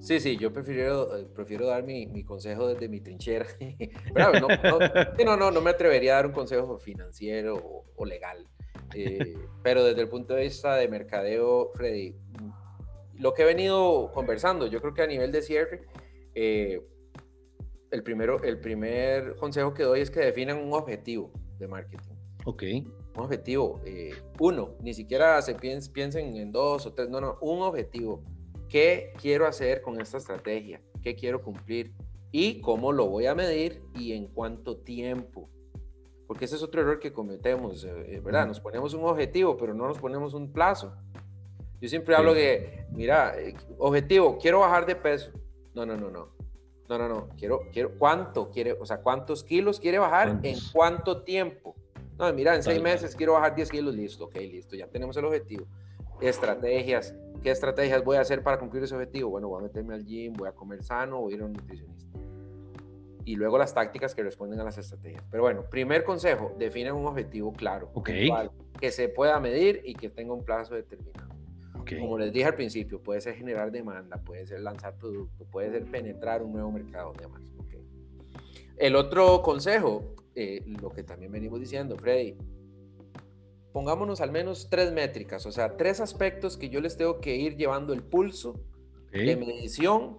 [0.01, 3.47] Sí, sí, yo prefiero, eh, prefiero dar mi, mi consejo desde mi trinchera.
[4.15, 4.33] Pero
[5.25, 8.47] no, no, no, me atrevería a dar un consejo financiero o legal.
[8.95, 12.15] Eh, pero desde el punto de vista de mercadeo, Freddy,
[13.15, 15.87] lo que he venido conversando, yo creo que a nivel de cierre,
[16.35, 16.81] eh,
[17.91, 22.15] el, primero, el primer consejo que doy es que definan un objetivo de marketing.
[22.45, 22.63] Ok.
[23.17, 27.63] Un objetivo, eh, uno, ni siquiera se piensen en dos o tres, no, no, un
[27.63, 28.23] objetivo.
[28.69, 30.83] ¿Qué quiero hacer con esta estrategia?
[31.03, 31.93] ¿Qué quiero cumplir?
[32.33, 33.83] ¿Y cómo lo voy a medir?
[33.95, 35.49] ¿Y en cuánto tiempo?
[36.27, 38.47] Porque ese es otro error que cometemos, eh, ¿verdad?
[38.47, 40.93] Nos ponemos un objetivo, pero no nos ponemos un plazo.
[41.81, 45.31] Yo siempre hablo de, mira, eh, objetivo, quiero bajar de peso.
[45.75, 46.35] No, no, no, no.
[46.89, 47.29] No, no, no.
[47.37, 51.75] Quiero, quiero, ¿cuánto quiere, o sea, cuántos kilos quiere bajar en cuánto tiempo?
[52.19, 55.27] No, mira, en seis meses quiero bajar 10 kilos, listo, ok, listo, ya tenemos el
[55.27, 55.67] objetivo.
[56.21, 59.31] Estrategias, ¿qué estrategias voy a hacer para cumplir ese objetivo?
[59.31, 61.53] Bueno, voy a meterme al gym, voy a comer sano, voy a ir a un
[61.53, 62.07] nutricionista
[63.27, 65.25] y luego las tácticas que responden a las estrategias.
[65.31, 70.33] Pero bueno, primer consejo, define un objetivo claro, que se pueda medir y que tenga
[70.33, 71.35] un plazo determinado.
[71.99, 75.85] Como les dije al principio, puede ser generar demanda, puede ser lanzar producto, puede ser
[75.87, 77.43] penetrar un nuevo mercado, demás.
[78.77, 82.37] El otro consejo, eh, lo que también venimos diciendo, Freddy,
[83.73, 87.57] pongámonos al menos tres métricas, o sea, tres aspectos que yo les tengo que ir
[87.57, 88.55] llevando el pulso
[89.11, 90.19] de medición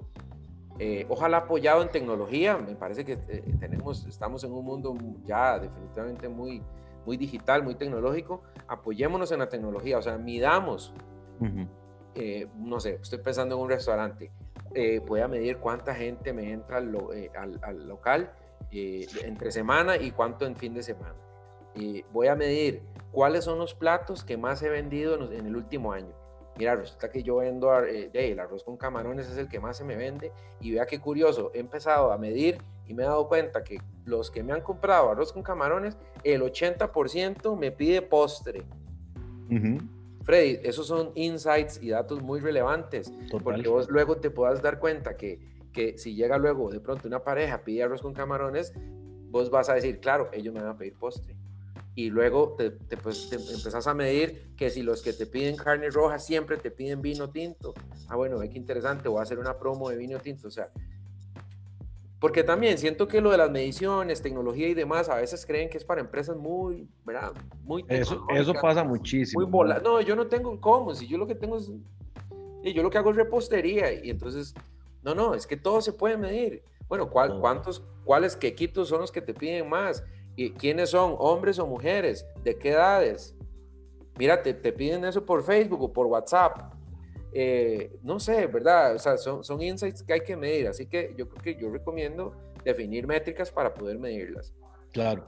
[0.79, 5.57] eh, ojalá apoyado en tecnología, me parece que eh, tenemos, estamos en un mundo ya
[5.57, 6.61] definitivamente muy,
[7.05, 10.93] muy digital, muy tecnológico, apoyémonos en la tecnología, o sea, midamos,
[12.13, 14.31] eh, no sé, estoy pensando en un restaurante,
[15.07, 18.31] voy a medir cuánta gente me entra al, al, local
[18.71, 21.15] entre semana y cuánto en fin de semana.
[22.11, 26.13] voy a medir cuáles son los platos que más he vendido en el último año
[26.57, 29.83] mira, resulta que yo vendo eh, el arroz con camarones es el que más se
[29.83, 33.63] me vende y vea qué curioso, he empezado a medir y me he dado cuenta
[33.63, 38.63] que los que me han comprado arroz con camarones, el 80% me pide postre.
[40.23, 43.11] Freddy, esos son insights y datos muy relevantes,
[43.43, 45.39] porque vos luego te puedas dar cuenta que,
[45.71, 48.73] que si llega luego de pronto una pareja pide arroz con camarones,
[49.29, 51.35] vos vas a decir, claro, ellos me van a pedir postre
[51.97, 56.19] y luego te, pues, empezás a medir que si los que te piden carne roja
[56.19, 57.73] siempre te piden vino tinto,
[58.07, 60.69] ah bueno, ve qué interesante, voy a hacer una promo de vino tinto, o sea,
[62.19, 65.79] porque también siento que lo de las mediciones, tecnología y demás, a veces creen que
[65.79, 67.33] es para empresas muy, ¿verdad?
[67.63, 69.41] Muy eso, eso pasa muchísimo.
[69.41, 69.79] Muy bola.
[69.79, 71.71] No, yo no tengo cómo, si yo lo que tengo es,
[72.63, 74.53] y yo lo que hago es repostería y entonces,
[75.01, 76.61] no, no, es que todo se puede medir.
[76.87, 80.03] Bueno, ¿cuál, ¿cuántos, cuáles quequitos son los que te piden más?
[80.37, 81.15] ¿Y quiénes son?
[81.17, 82.25] ¿Hombres o mujeres?
[82.43, 83.35] ¿De qué edades?
[84.19, 86.73] Mira, te, piden eso por Facebook o por WhatsApp.
[87.33, 88.95] Eh, no sé, ¿verdad?
[88.95, 90.67] O sea, son, son insights que hay que medir.
[90.67, 94.53] Así que yo creo que yo recomiendo definir métricas para poder medirlas.
[94.93, 95.27] Claro.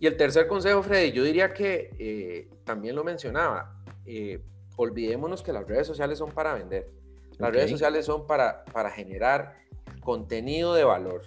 [0.00, 3.82] Y el tercer consejo, Freddy, yo diría que eh, también lo mencionaba.
[4.06, 4.40] Eh,
[4.76, 6.88] olvidémonos que las redes sociales son para vender.
[7.36, 9.56] Las redes sociales son para, para generar
[10.00, 11.22] contenido de valor.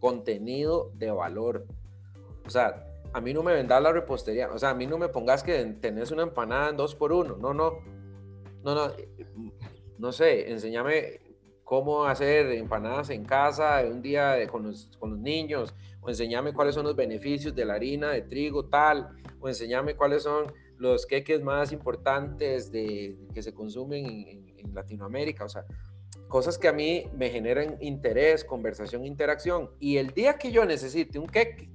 [0.00, 1.66] Contenido de valor.
[2.46, 4.50] O sea, a mí no me vendas la repostería.
[4.52, 7.36] O sea, a mí no me pongas que tenés una empanada en dos por uno.
[7.36, 7.78] No, no.
[8.62, 8.92] No, no.
[9.98, 11.20] No sé, enséñame
[11.64, 15.74] cómo hacer empanadas en casa un día con, los, con los niños.
[16.00, 19.08] O enséñame cuáles son los beneficios de la harina de trigo tal.
[19.40, 25.46] O enséñame cuáles son los queques más importantes de, que se consumen en, en Latinoamérica.
[25.46, 25.64] O sea,
[26.28, 29.70] cosas que a mí me generan interés, conversación, interacción.
[29.80, 31.70] Y el día que yo necesite un queque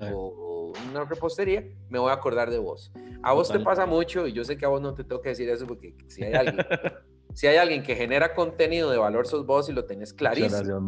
[0.00, 2.92] o una repostería, me voy a acordar de vos.
[3.22, 5.30] A vos te pasa mucho y yo sé que a vos no te tengo que
[5.30, 6.56] decir eso porque si hay alguien,
[7.34, 10.80] si hay alguien que genera contenido de valor, sos vos y lo tenés clarísimo.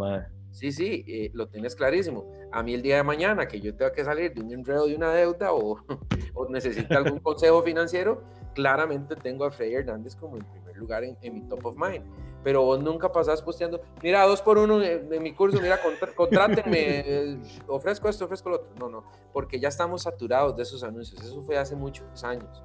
[0.51, 2.31] sí, sí, eh, lo tenés clarísimo.
[2.53, 4.95] A mí el día de mañana que yo tenga que salir de un enredo de
[4.95, 5.79] una deuda o,
[6.35, 8.23] o necesite algún consejo financiero,
[8.55, 12.05] claramente tengo a Freddy Hernández como en primer lugar en, mi top of mind.
[12.45, 15.79] Pero vos nunca pasás posteando, mira, dos por uno en, mi curso, mira,
[16.17, 18.71] contrátenme, ofrezco esto, ofrezco lo otro.
[18.79, 21.23] No, no, porque ya estamos saturados de esos anuncios.
[21.23, 22.63] Eso fue hace muchos años.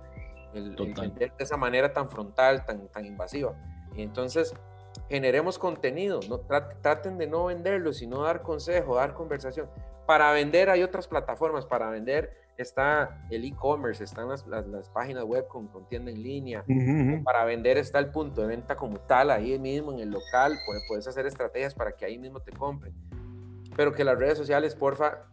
[0.53, 3.55] El, de esa manera tan frontal, tan, tan invasiva.
[3.95, 4.53] Y entonces,
[5.09, 9.69] generemos contenido, no, traten de no venderlo, sino dar consejo, dar conversación.
[10.05, 15.47] Para vender hay otras plataformas, para vender está el e-commerce, están las, las, páginas web
[15.47, 16.63] con, con, tienda en línea.
[17.23, 20.83] Para vender está el punto de venta como tal, ahí mismo en el local, puedes,
[20.87, 22.93] puedes hacer estrategias para que ahí mismo te compren.
[23.75, 25.25] Pero que las redes sociales, porfa,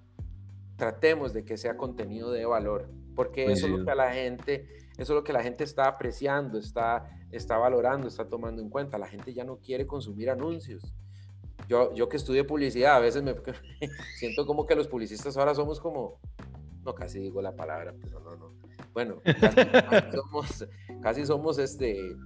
[0.76, 4.66] tratemos de que sea contenido de valor, porque eso es lo que a la gente,
[4.96, 8.96] eso es lo que la gente está apreciando, está, está valorando, está tomando en cuenta.
[8.96, 10.94] La gente ya no quiere consumir anuncios.
[11.68, 13.34] Yo, yo que estudié publicidad, a veces me
[14.18, 16.18] siento como que los publicistas ahora somos como,
[16.84, 18.52] no, casi digo la palabra, pero no, no.
[18.92, 20.68] Bueno, casi, somos,
[21.02, 22.16] casi somos este,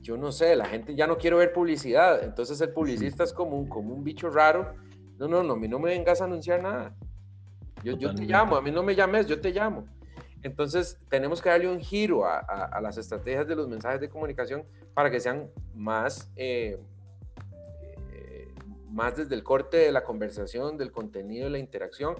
[0.00, 3.56] yo no sé, la gente ya no quiere ver publicidad, entonces el publicista es como
[3.56, 4.74] un, como un bicho raro.
[5.18, 6.94] No, no, no, a mí no me vengas a anunciar nada.
[7.82, 9.86] Yo, yo te llamo, a mí no me llames, yo te llamo.
[10.42, 14.64] Entonces, tenemos que darle un giro a, a, las estrategias de los mensajes de comunicación
[14.94, 16.78] para que sean más, eh,
[18.12, 18.48] eh,
[18.88, 22.14] más desde el corte de la conversación, del contenido, de la interacción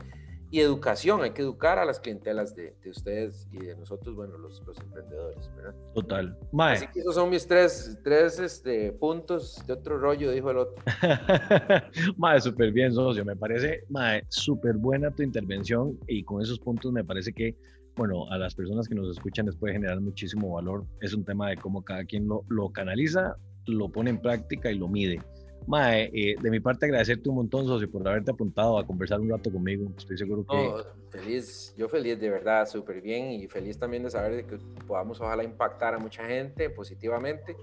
[0.50, 4.38] y educación, hay que educar a las clientelas de, de ustedes y de nosotros, bueno,
[4.38, 5.74] los, los emprendedores, ¿verdad?
[5.94, 6.38] Total.
[6.58, 10.82] Así que esos son mis tres, tres este, puntos de otro rollo, dijo el otro.
[12.16, 16.92] mae, súper bien, socio, me parece, mae, súper buena tu intervención y con esos puntos
[16.92, 17.54] me parece que,
[17.96, 20.87] bueno, a las personas que nos escuchan les puede generar muchísimo valor.
[21.00, 24.78] Es un tema de cómo cada quien lo, lo canaliza, lo pone en práctica y
[24.78, 25.20] lo mide.
[25.66, 29.29] Mae, eh, de mi parte agradecerte un montón, socio, por haberte apuntado a conversar un
[29.29, 29.90] rato conmigo.
[29.97, 31.18] Estoy seguro que...
[31.18, 35.44] feliz, yo feliz de verdad, súper bien y feliz también de saber que podamos ojalá
[35.44, 37.57] impactar a mucha gente positivamente.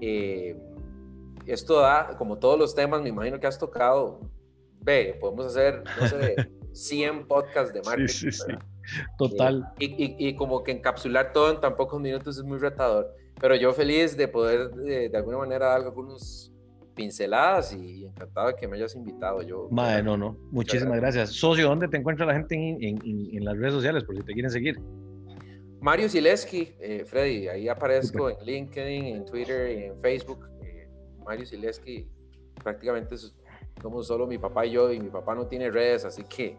[0.00, 0.56] Eh,
[1.46, 4.20] esto da, como todos los temas, me imagino que has tocado,
[4.80, 6.36] ve, podemos hacer, no sé,
[6.72, 8.08] 100 podcasts de marketing.
[8.08, 8.52] Sí, sí, sí.
[9.18, 9.72] Total.
[9.78, 13.14] y, y, y, como que encapsular todo en tan pocos minutos es muy retador.
[13.40, 16.52] Pero yo feliz de poder de, de alguna manera dar algunos
[16.98, 19.40] pinceladas y encantado de que me hayas invitado.
[19.42, 20.36] Yo, Madre, no, no.
[20.50, 21.30] Muchísimas gracias.
[21.30, 24.50] Socio, ¿dónde te encuentra la gente en, en, las redes sociales por si te quieren
[24.50, 24.80] seguir?
[25.80, 30.48] Mario Zileski, eh, Freddy, ahí aparezco en LinkedIn, en Twitter, y en Facebook.
[30.60, 30.88] Eh,
[31.24, 32.04] Mario Zileski,
[32.64, 33.14] prácticamente
[33.80, 36.56] somos solo mi papá y yo, y mi papá no tiene redes, así que.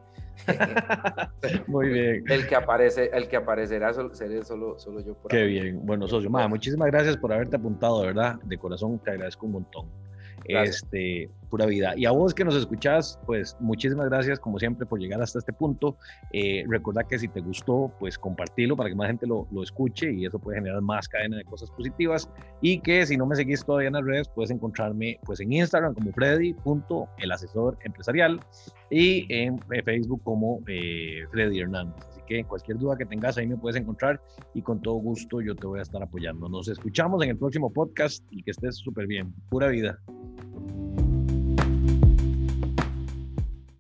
[1.68, 2.24] Muy bien.
[2.30, 5.18] El que aparece, el que aparecerá seré solo, solo yo.
[5.28, 5.86] Qué bien.
[5.86, 8.40] Bueno, socio, madre, muchísimas gracias por haberte apuntado, de verdad.
[8.46, 10.09] De corazón te agradezco un montón.
[10.50, 11.94] Este, pura vida.
[11.96, 15.54] Y a vos que nos escuchás, pues muchísimas gracias como siempre por llegar hasta este
[15.54, 15.98] punto.
[16.32, 20.12] Eh, recuerda que si te gustó, pues compartilo para que más gente lo, lo, escuche
[20.12, 22.30] y eso puede generar más cadena de cosas positivas.
[22.62, 25.94] Y que si no me seguís todavía en las redes, puedes encontrarme pues en Instagram
[25.94, 28.40] como Freddy.el asesor empresarial
[28.90, 32.19] y en Facebook como eh, Freddy Hernández.
[32.30, 34.22] Que cualquier duda que tengas ahí me puedes encontrar
[34.54, 36.48] y con todo gusto yo te voy a estar apoyando.
[36.48, 39.34] Nos escuchamos en el próximo podcast y que estés súper bien.
[39.50, 40.00] Pura vida.